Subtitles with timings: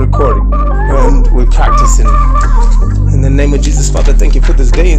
[0.00, 2.06] recording and we're practicing.
[3.12, 4.98] In the name of Jesus, Father, thank you for this day.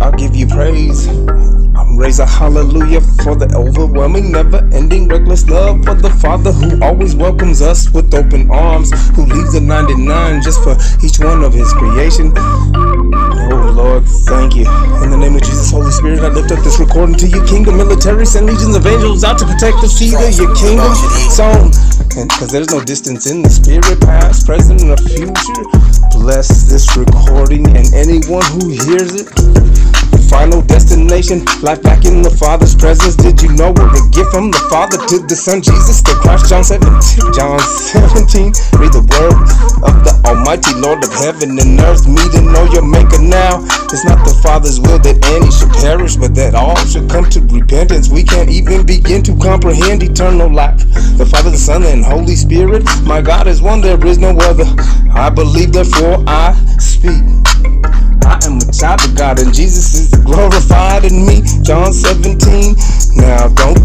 [0.00, 1.06] I'll give you praise.
[1.06, 6.82] I'm raise a hallelujah for the overwhelming, never ending, reckless love for the Father who
[6.82, 10.74] always welcomes us with open arms, who leaves the 99 just for
[11.06, 12.32] each one of his creation.
[12.34, 14.66] Oh Lord, thank you.
[15.04, 17.76] In the name of Jesus, Holy Spirit, I lift up this recording to you, kingdom,
[17.76, 20.90] military, send legions of angels out to protect the seed of your kingdom.
[22.16, 22.28] Song.
[22.28, 25.64] Because there's no distance in the spirit, past, present, and the future.
[26.16, 29.28] Bless this recording and anyone who hears it.
[30.32, 33.14] Final destination, life back in the Father's presence.
[33.14, 36.50] Did you know we're a gift from the Father to the Son, Jesus the Christ?
[36.50, 36.90] John 17,
[37.30, 38.50] John 17.
[38.80, 39.38] Read the word
[39.86, 42.10] of the Almighty Lord of heaven and earth.
[42.10, 43.45] Me to know your Maker now.
[44.56, 48.08] Father's will that any should perish, but that all should come to repentance.
[48.08, 50.80] We can't even begin to comprehend eternal life.
[51.20, 52.80] The Father, the Son, and Holy Spirit.
[53.04, 54.64] My God is one, there is no other.
[55.12, 57.20] I believe, therefore I speak.
[58.24, 61.44] I am a child of God and Jesus is glorified in me.
[61.60, 62.80] John 17.
[63.12, 63.76] Now don't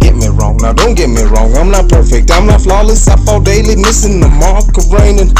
[0.00, 0.56] get me wrong.
[0.56, 1.52] Now don't get me wrong.
[1.52, 2.32] I'm not perfect.
[2.32, 3.06] I'm not flawless.
[3.08, 5.36] I fall daily missing the mark of reigning.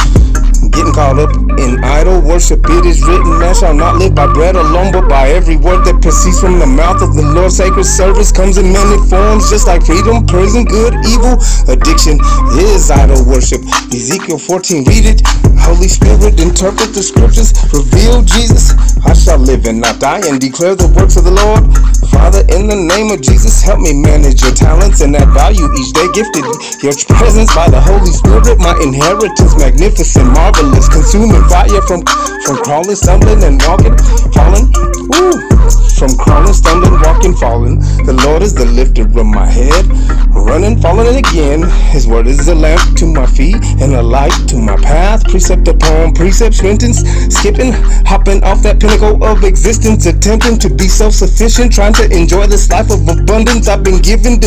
[0.75, 2.67] Getting caught up in idol worship.
[2.67, 6.03] It is written, man shall not live by bread alone, but by every word that
[6.03, 7.53] proceeds from the mouth of the Lord.
[7.53, 11.39] Sacred service comes in many forms, just like freedom, prison, good, evil.
[11.71, 12.19] Addiction
[12.59, 13.63] is idol worship.
[13.95, 15.23] Ezekiel 14, read it.
[15.63, 18.75] Holy Spirit, interpret the scriptures, reveal Jesus.
[19.07, 21.65] I shall live and not die and declare the works of the Lord.
[22.13, 25.91] Father, in the name of Jesus, help me manage your talents and add value each
[25.95, 26.05] day.
[26.13, 26.45] Gifted
[26.85, 32.03] your presence by the Holy Spirit, my inheritance, magnificent, marvelous, consuming fire from
[32.45, 33.97] from crawling, stumbling, and walking,
[34.33, 34.73] falling.
[35.09, 35.54] Woo!
[35.99, 37.79] From crawling, stumbling, walking, falling.
[38.05, 39.87] The Lord is the lifter of my head.
[40.29, 41.63] Running, falling again.
[41.91, 45.25] His word is a lamp to my feet and a light to my path.
[45.25, 47.01] Precept upon precept, sentence,
[47.33, 47.73] skipping,
[48.05, 52.91] hopping off that pinnacle of existence, attempting to be self-sufficient, trying to enjoy this life
[52.91, 54.41] of abundance I've been given.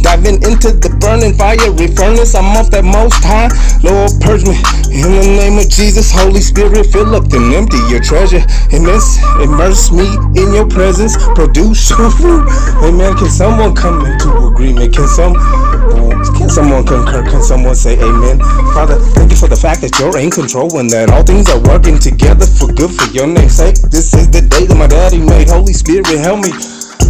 [0.00, 3.48] Diving into the burning fiery furnace, I'm off that most high.
[3.82, 4.56] Lord, purge me
[4.92, 6.10] in the name of Jesus.
[6.10, 8.42] Holy Spirit, fill up and empty your treasure.
[8.70, 10.06] Immerse, immerse me
[10.40, 11.16] in your presence.
[11.34, 12.44] Produce your fruit.
[12.82, 13.16] Amen.
[13.16, 14.94] Can someone come into agreement?
[14.94, 17.22] Can some um, can someone concur?
[17.28, 18.38] Can someone say amen?
[18.74, 21.60] Father, thank you for the fact that you're in control and that all things are
[21.68, 23.76] working together for good for your name's sake.
[23.88, 25.48] This is the day that my daddy made.
[25.48, 26.52] Holy Spirit, help me.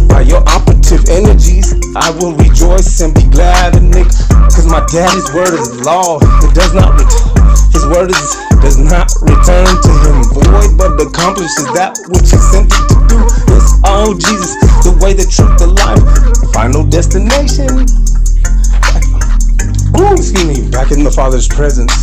[0.07, 4.07] By your operative energies, I will rejoice and be glad in it.
[4.51, 6.19] Cause my daddy's word is law.
[6.43, 7.41] It does not return.
[7.71, 8.29] His word is,
[8.59, 12.90] does not return to him void, but accomplishes that which he sent it.
[13.51, 16.01] It's all Jesus, the way, the truth, the life.
[16.53, 17.69] Final destination.
[19.99, 21.93] Ooh, excuse me, back in the Father's presence.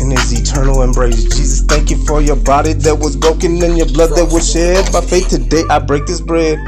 [0.00, 1.24] In his eternal embrace.
[1.24, 4.92] Jesus, thank you for your body that was broken and your blood that was shed.
[4.92, 6.58] By faith today, I break this bread.